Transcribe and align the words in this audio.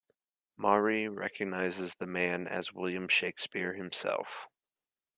Maury 0.57 1.07
recognizes 1.09 1.93
the 1.93 2.07
man 2.07 2.47
as 2.47 2.73
William 2.73 3.07
Shakespeare 3.07 3.75
himself. 3.75 4.47